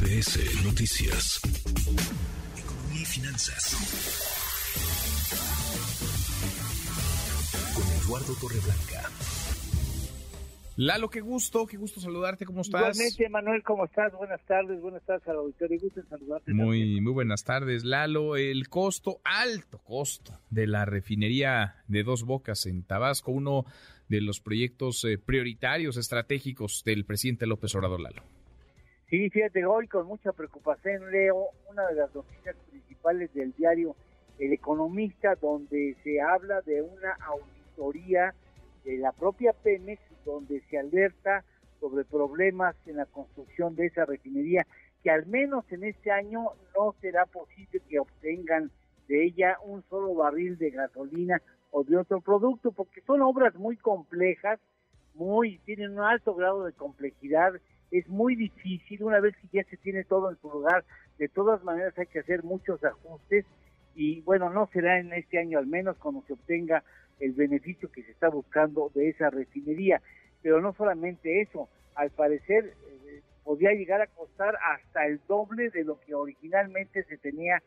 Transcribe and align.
MBS 0.00 0.64
Noticias. 0.64 1.40
Economía 2.56 3.02
y 3.02 3.04
finanzas. 3.04 3.76
Con 7.74 7.84
Eduardo 8.02 8.34
Torreblanca. 8.40 9.10
Lalo, 10.76 11.10
qué 11.10 11.20
gusto, 11.20 11.66
qué 11.66 11.76
gusto 11.76 12.00
saludarte, 12.00 12.46
¿cómo 12.46 12.62
estás? 12.62 12.96
Igualmente, 12.96 13.28
Manuel, 13.28 13.62
¿cómo 13.62 13.84
estás? 13.84 14.14
Buenas 14.14 14.40
tardes, 14.46 14.80
buenas 14.80 15.02
tardes 15.02 15.28
al 15.28 15.36
auditorio, 15.36 15.78
gusto 15.78 16.00
en 16.00 16.08
saludarte. 16.08 16.54
Muy, 16.54 16.80
también. 16.80 17.04
muy 17.04 17.12
buenas 17.12 17.44
tardes, 17.44 17.84
Lalo. 17.84 18.36
El 18.36 18.70
costo, 18.70 19.20
alto 19.22 19.80
costo 19.80 20.40
de 20.48 20.66
la 20.66 20.86
refinería 20.86 21.74
de 21.88 22.04
Dos 22.04 22.24
Bocas 22.24 22.64
en 22.64 22.84
Tabasco, 22.84 23.32
uno 23.32 23.66
de 24.08 24.22
los 24.22 24.40
proyectos 24.40 25.04
eh, 25.04 25.18
prioritarios, 25.18 25.98
estratégicos 25.98 26.84
del 26.86 27.04
presidente 27.04 27.46
López 27.46 27.74
Obrador, 27.74 28.00
Lalo. 28.00 28.39
Sí, 29.10 29.28
fíjate, 29.28 29.66
hoy 29.66 29.88
con 29.88 30.06
mucha 30.06 30.30
preocupación 30.30 31.10
leo 31.10 31.48
una 31.68 31.84
de 31.88 31.96
las 31.96 32.14
noticias 32.14 32.54
principales 32.70 33.34
del 33.34 33.52
diario 33.54 33.96
El 34.38 34.52
Economista, 34.52 35.34
donde 35.34 35.96
se 36.04 36.20
habla 36.20 36.60
de 36.60 36.80
una 36.80 37.14
auditoría 37.26 38.32
de 38.84 38.98
la 38.98 39.10
propia 39.10 39.52
Pemex, 39.52 40.00
donde 40.24 40.62
se 40.70 40.78
alerta 40.78 41.42
sobre 41.80 42.04
problemas 42.04 42.76
en 42.86 42.98
la 42.98 43.06
construcción 43.06 43.74
de 43.74 43.86
esa 43.86 44.04
refinería, 44.04 44.64
que 45.02 45.10
al 45.10 45.26
menos 45.26 45.64
en 45.72 45.82
este 45.82 46.12
año 46.12 46.50
no 46.76 46.94
será 47.00 47.26
posible 47.26 47.80
que 47.88 47.98
obtengan 47.98 48.70
de 49.08 49.24
ella 49.24 49.56
un 49.64 49.82
solo 49.90 50.14
barril 50.14 50.56
de 50.56 50.70
gasolina 50.70 51.42
o 51.72 51.82
de 51.82 51.96
otro 51.96 52.20
producto, 52.20 52.70
porque 52.70 53.00
son 53.00 53.22
obras 53.22 53.56
muy 53.56 53.76
complejas, 53.76 54.60
muy 55.14 55.58
tienen 55.64 55.98
un 55.98 56.04
alto 56.04 56.32
grado 56.36 56.64
de 56.64 56.72
complejidad, 56.74 57.54
es 57.90 58.08
muy 58.08 58.36
difícil, 58.36 59.02
una 59.02 59.20
vez 59.20 59.36
que 59.36 59.48
ya 59.52 59.64
se 59.64 59.76
tiene 59.76 60.04
todo 60.04 60.30
en 60.30 60.36
su 60.38 60.50
lugar, 60.50 60.84
de 61.18 61.28
todas 61.28 61.62
maneras 61.64 61.96
hay 61.98 62.06
que 62.06 62.20
hacer 62.20 62.44
muchos 62.44 62.82
ajustes 62.84 63.44
y 63.94 64.20
bueno, 64.22 64.50
no 64.50 64.68
será 64.72 64.98
en 64.98 65.12
este 65.12 65.38
año 65.38 65.58
al 65.58 65.66
menos 65.66 65.96
cuando 65.98 66.22
se 66.26 66.32
obtenga 66.34 66.82
el 67.18 67.32
beneficio 67.32 67.90
que 67.90 68.02
se 68.02 68.12
está 68.12 68.28
buscando 68.28 68.90
de 68.94 69.10
esa 69.10 69.28
refinería. 69.30 70.00
Pero 70.42 70.60
no 70.60 70.72
solamente 70.72 71.42
eso, 71.42 71.68
al 71.94 72.10
parecer 72.10 72.72
eh, 73.06 73.20
podría 73.44 73.72
llegar 73.72 74.00
a 74.00 74.06
costar 74.06 74.56
hasta 74.62 75.06
el 75.06 75.20
doble 75.28 75.70
de 75.70 75.84
lo 75.84 76.00
que 76.00 76.14
originalmente 76.14 77.02
se 77.04 77.18
tenía 77.18 77.62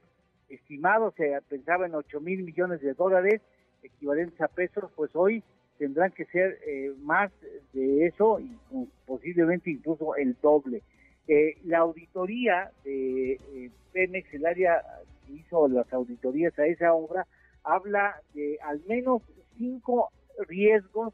estimado, 0.49 1.11
se 1.15 1.37
pensaba 1.49 1.85
en 1.85 1.95
8 1.95 2.19
mil 2.21 2.43
millones 2.43 2.81
de 2.81 2.93
dólares 2.93 3.41
equivalentes 3.83 4.39
a 4.41 4.47
pesos, 4.47 4.89
pues 4.95 5.11
hoy 5.15 5.43
tendrán 5.77 6.11
que 6.11 6.25
ser 6.25 6.59
eh, 6.65 6.93
más 7.01 7.31
de 7.73 8.07
eso 8.07 8.39
y 8.39 8.57
con- 8.69 8.89
posiblemente 9.13 9.69
incluso 9.69 10.15
el 10.15 10.35
doble. 10.41 10.81
Eh, 11.27 11.55
la 11.65 11.79
auditoría 11.79 12.71
de 12.83 13.33
eh, 13.33 13.69
Pemex, 13.91 14.33
el 14.33 14.43
área 14.47 14.81
que 15.27 15.33
hizo 15.33 15.67
las 15.67 15.93
auditorías 15.93 16.57
a 16.57 16.65
esa 16.65 16.95
obra, 16.95 17.27
habla 17.63 18.19
de 18.33 18.57
al 18.63 18.81
menos 18.87 19.21
cinco 19.55 20.09
riesgos 20.47 21.13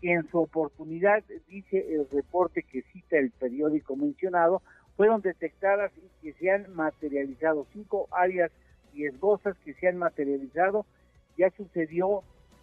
que 0.00 0.12
en 0.12 0.26
su 0.30 0.38
oportunidad, 0.38 1.22
dice 1.46 1.84
el 1.94 2.08
reporte 2.08 2.62
que 2.62 2.80
cita 2.94 3.18
el 3.18 3.30
periódico 3.30 3.94
mencionado, 3.94 4.62
fueron 4.96 5.20
detectadas 5.20 5.92
y 5.98 6.08
que 6.22 6.32
se 6.38 6.50
han 6.50 6.74
materializado. 6.74 7.66
Cinco 7.74 8.08
áreas 8.10 8.50
riesgosas 8.94 9.54
que 9.66 9.74
se 9.74 9.88
han 9.88 9.98
materializado. 9.98 10.86
Ya 11.36 11.50
sucedió 11.50 12.22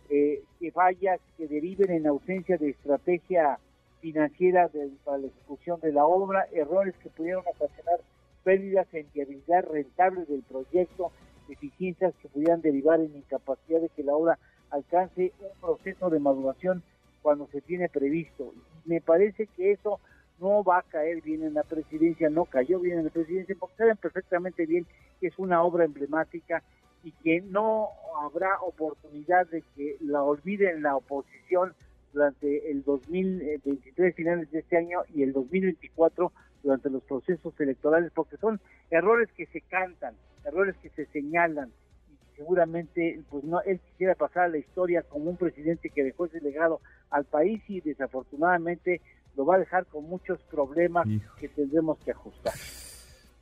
eh, 0.10 0.42
que 0.60 0.72
fallas 0.72 1.20
que 1.38 1.48
deriven 1.48 1.92
en 1.92 2.08
ausencia 2.08 2.58
de 2.58 2.72
estrategia 2.72 3.60
financiera 4.02 4.68
del- 4.68 4.98
para 5.06 5.20
la 5.20 5.28
ejecución 5.28 5.80
de 5.80 5.94
la 5.94 6.06
obra, 6.06 6.48
errores 6.52 6.96
que 7.02 7.10
pudieron 7.10 7.44
ocasionar 7.48 8.00
pérdidas 8.44 8.88
en 8.94 9.08
viabilidad 9.14 9.66
rentable 9.72 10.26
del 10.26 10.42
proyecto, 10.42 11.12
deficiencias 11.48 12.14
que 12.22 12.28
pudieran 12.30 12.62
derivar 12.62 13.00
en 13.00 13.16
incapacidad 13.16 13.82
de 13.82 13.90
que 13.90 14.04
la 14.04 14.16
obra 14.16 14.40
alcance 14.72 15.32
un 15.40 15.62
proceso 15.62 16.10
de 16.10 16.20
maduración 16.20 16.84
cuando 17.22 17.48
se 17.48 17.62
tiene 17.62 17.90
previsto. 17.90 18.54
Me 18.86 19.00
parece 19.02 19.48
que 19.48 19.74
eso 19.74 20.00
no 20.40 20.64
va 20.64 20.80
a 20.80 20.84
caer 20.84 21.22
bien 21.22 21.44
en 21.44 21.54
la 21.54 21.64
presidencia, 21.64 22.30
no 22.30 22.46
cayó 22.46 22.80
bien 22.80 22.98
en 22.98 23.06
la 23.06 23.12
presidencia, 23.12 23.56
porque 23.60 23.76
saben 23.76 23.98
perfectamente 23.98 24.66
bien 24.66 24.88
que 25.20 25.28
es 25.28 25.38
una 25.38 25.62
obra 25.62 25.86
emblemática 25.86 26.64
y 27.04 27.12
que 27.12 27.42
no 27.42 27.90
habrá 28.24 28.60
oportunidad 28.62 29.48
de 29.48 29.64
que 29.76 29.98
la 30.02 30.24
olviden 30.24 30.82
la 30.82 30.96
oposición 30.96 31.76
durante 32.14 32.72
el 32.72 32.84
2023, 32.84 34.16
finales 34.16 34.52
de 34.52 34.60
este 34.60 34.78
año, 34.78 35.00
y 35.14 35.24
el 35.24 35.34
2024, 35.34 36.32
durante 36.64 36.90
los 36.90 37.04
procesos 37.04 37.54
electorales, 37.60 38.12
porque 38.14 38.38
son 38.38 38.60
errores 38.90 39.30
que 39.36 39.46
se 39.48 39.62
cantan, 39.62 40.16
errores 40.46 40.76
que 40.82 40.90
se 40.90 41.06
señalan, 41.08 41.72
y 42.10 42.36
seguramente 42.36 43.20
pues 43.30 43.44
no 43.44 43.62
él 43.62 43.80
quisiera 43.80 44.16
pasar 44.16 44.44
a 44.44 44.50
la 44.50 44.58
historia 44.58 45.04
como 45.04 45.30
un 45.30 45.38
presidente 45.38 45.90
que 45.90 46.04
dejó 46.04 46.26
ese 46.26 46.42
legado 46.42 46.82
al 47.10 47.26
país 47.26 47.62
y 47.68 47.82
desafortunadamente 47.82 49.02
lo 49.36 49.46
va 49.46 49.56
a 49.56 49.60
dejar 49.60 49.86
con 49.86 50.06
muchos 50.06 50.42
problemas 50.44 51.08
Hijo. 51.08 51.36
que 51.38 51.48
tendremos 51.50 51.98
que 52.00 52.12
ajustar. 52.12 52.54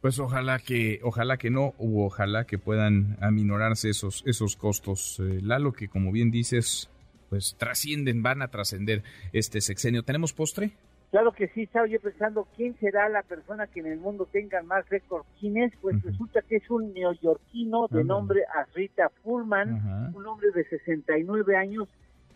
Pues 0.01 0.17
ojalá 0.19 0.59
que, 0.59 1.01
ojalá 1.03 1.37
que 1.37 1.49
no, 1.49 1.73
u 1.77 2.01
ojalá 2.03 2.45
que 2.45 2.57
puedan 2.57 3.17
aminorarse 3.19 3.89
esos, 3.89 4.23
esos 4.25 4.55
costos, 4.55 5.19
eh, 5.19 5.39
Lalo, 5.41 5.73
que 5.73 5.89
como 5.89 6.13
bien 6.13 6.31
dices, 6.31 6.89
pues 7.29 7.55
trascienden, 7.57 8.23
van 8.23 8.41
a 8.41 8.47
trascender 8.49 9.03
este 9.33 9.61
sexenio. 9.61 10.03
¿Tenemos 10.03 10.33
postre? 10.33 10.71
Claro 11.11 11.31
que 11.31 11.47
sí, 11.49 11.63
estaba 11.63 11.87
yo 11.87 11.99
pensando 11.99 12.47
quién 12.55 12.75
será 12.79 13.09
la 13.09 13.23
persona 13.23 13.65
que 13.65 13.79
en 13.79 13.87
el 13.87 13.97
mundo 13.99 14.27
tenga 14.31 14.61
más 14.61 14.87
récord 14.89 15.25
Guinness, 15.41 15.73
pues 15.81 15.99
resulta 16.03 16.41
que 16.43 16.57
es 16.57 16.69
un 16.69 16.93
neoyorquino 16.93 17.87
de 17.89 18.03
nombre 18.03 18.41
Asrita 18.55 19.09
Fullman, 19.23 20.11
un 20.15 20.27
hombre 20.27 20.49
de 20.53 20.63
69 20.65 21.55
años 21.57 21.87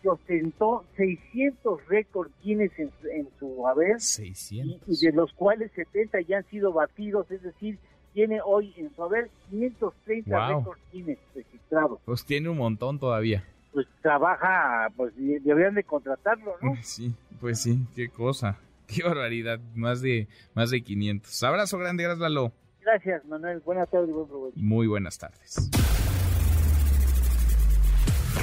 que 0.02 0.08
ostentó 0.08 0.84
600 0.96 1.86
récords 1.86 2.32
Guinness 2.42 2.72
en, 2.78 2.90
su- 3.00 3.06
en 3.08 3.28
su 3.38 3.66
haber 3.68 3.96
y, 3.98 4.00
600. 4.00 4.80
y 5.02 5.06
de 5.06 5.12
los 5.12 5.32
cuales 5.34 5.70
70 5.76 6.20
ya 6.22 6.38
han 6.38 6.44
sido 6.50 6.72
batidos, 6.72 7.30
es 7.30 7.42
decir, 7.44 7.78
tiene 8.12 8.40
hoy 8.44 8.74
en 8.76 8.92
su 8.94 9.02
haber 9.04 9.30
530 9.50 10.36
Wow. 10.48 10.58
récords 10.58 10.80
Guinness 10.92 11.18
registrados. 11.34 12.00
Pues 12.04 12.24
tiene 12.24 12.48
un 12.48 12.58
montón 12.58 12.98
todavía. 12.98 13.44
Pues 13.74 13.86
trabaja, 14.00 14.88
pues 14.96 15.12
y- 15.18 15.38
deberían 15.40 15.74
de 15.74 15.84
contratarlo, 15.84 16.54
¿no? 16.62 16.74
Sí, 16.82 17.12
pues 17.40 17.60
sí, 17.60 17.86
qué 17.94 18.08
cosa. 18.08 18.56
Qué 18.86 19.02
barbaridad, 19.02 19.58
más 19.74 20.00
de 20.02 20.28
más 20.54 20.70
de 20.70 20.82
500. 20.82 21.42
Abrazo 21.42 21.78
grande, 21.78 22.02
gracias 22.04 22.20
Lalo. 22.20 22.52
Gracias, 22.82 23.24
Manuel. 23.24 23.60
Buenas 23.60 23.90
tardes 23.90 24.10
y 24.10 24.12
buen 24.12 24.28
provecho. 24.28 24.56
Muy 24.56 24.86
buenas 24.86 25.16
tardes. 25.18 25.70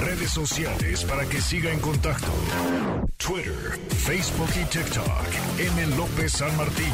Redes 0.00 0.30
sociales 0.30 1.04
para 1.04 1.24
que 1.28 1.40
siga 1.40 1.72
en 1.72 1.78
contacto: 1.78 2.26
Twitter, 3.18 3.78
Facebook 3.88 4.48
y 4.60 4.64
TikTok. 4.68 5.06
M. 5.60 5.96
López 5.96 6.32
San 6.32 6.56
Martín. 6.56 6.92